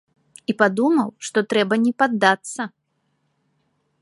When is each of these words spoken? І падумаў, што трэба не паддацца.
І 0.53 0.55
падумаў, 0.61 1.09
што 1.27 1.39
трэба 1.53 1.79
не 1.85 1.93
паддацца. 2.03 2.61